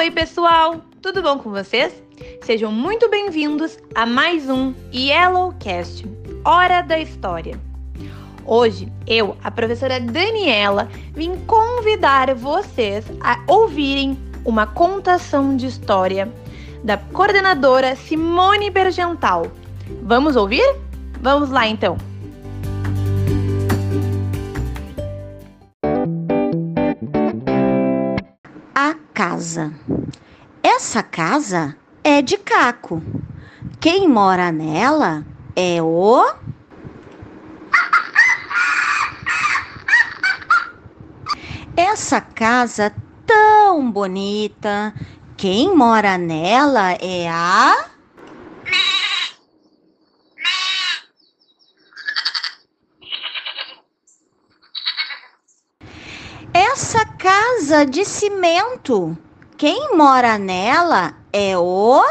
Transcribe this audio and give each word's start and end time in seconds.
Oi, 0.00 0.10
pessoal! 0.10 0.80
Tudo 1.02 1.20
bom 1.20 1.36
com 1.36 1.50
vocês? 1.50 1.92
Sejam 2.42 2.72
muito 2.72 3.10
bem-vindos 3.10 3.76
a 3.94 4.06
mais 4.06 4.48
um 4.48 4.72
Yellowcast 4.94 6.08
Hora 6.42 6.80
da 6.80 6.98
História. 6.98 7.60
Hoje, 8.46 8.90
eu, 9.06 9.36
a 9.44 9.50
professora 9.50 10.00
Daniela, 10.00 10.88
vim 11.12 11.36
convidar 11.44 12.34
vocês 12.34 13.04
a 13.20 13.44
ouvirem 13.46 14.18
uma 14.42 14.66
contação 14.66 15.54
de 15.54 15.66
história 15.66 16.32
da 16.82 16.96
coordenadora 16.96 17.94
Simone 17.94 18.70
Bergental. 18.70 19.48
Vamos 20.02 20.34
ouvir? 20.34 20.64
Vamos 21.20 21.50
lá 21.50 21.68
então! 21.68 21.98
Casa. 29.20 29.70
Essa 30.62 31.02
casa 31.02 31.76
é 32.02 32.22
de 32.22 32.38
Caco. 32.38 33.02
Quem 33.78 34.08
mora 34.08 34.50
nela 34.50 35.26
é 35.54 35.82
o. 35.82 36.24
Essa 41.76 42.22
casa 42.22 42.94
tão 43.26 43.92
bonita. 43.92 44.94
Quem 45.36 45.76
mora 45.76 46.16
nela 46.16 46.92
é 46.92 47.28
a. 47.28 47.89
Essa 56.92 57.06
casa 57.06 57.86
de 57.86 58.04
cimento, 58.04 59.16
quem 59.56 59.96
mora 59.96 60.36
nela 60.36 61.14
é 61.32 61.56
o. 61.56 62.02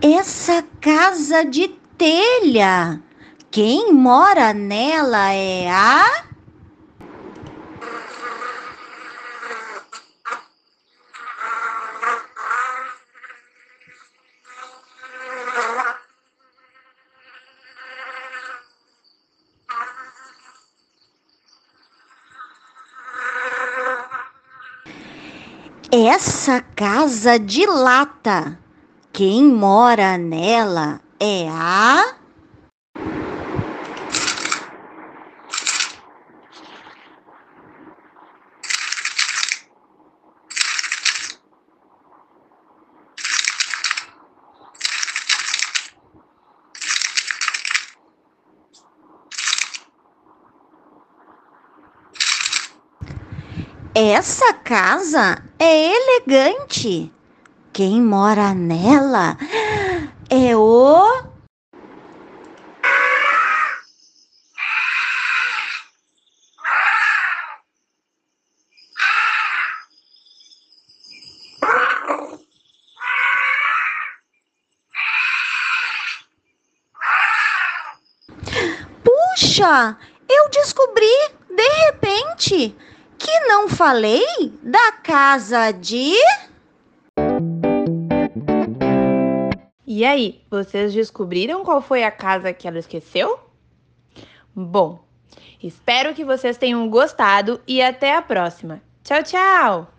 Essa 0.00 0.64
casa 0.80 1.44
de 1.44 1.68
telha, 1.98 3.02
quem 3.50 3.92
mora 3.92 4.54
nela 4.54 5.30
é 5.30 5.70
a. 5.70 6.24
Essa 25.96 26.60
casa 26.60 27.38
de 27.38 27.64
lata, 27.66 28.58
quem 29.12 29.44
mora 29.44 30.18
nela 30.18 31.00
é 31.20 31.48
a. 31.48 32.16
Essa 53.96 54.52
casa 54.54 55.40
é 55.56 55.92
elegante. 55.94 57.12
Quem 57.72 58.02
mora 58.02 58.52
nela 58.52 59.38
é 60.28 60.56
o. 60.56 61.22
Puxa, 79.04 79.96
eu 80.28 80.48
descobri 80.50 81.06
de 81.48 81.68
repente 81.86 82.76
que 83.18 83.40
não 83.40 83.68
falei 83.68 84.24
da 84.62 84.92
casa 84.92 85.70
de. 85.70 86.14
E 89.86 90.04
aí, 90.04 90.42
vocês 90.50 90.92
descobriram 90.92 91.64
qual 91.64 91.80
foi 91.80 92.02
a 92.02 92.10
casa 92.10 92.52
que 92.52 92.66
ela 92.66 92.78
esqueceu? 92.78 93.38
Bom, 94.54 95.04
espero 95.62 96.14
que 96.14 96.24
vocês 96.24 96.56
tenham 96.56 96.88
gostado 96.88 97.60
e 97.66 97.80
até 97.80 98.16
a 98.16 98.22
próxima. 98.22 98.82
Tchau, 99.02 99.22
tchau! 99.22 99.93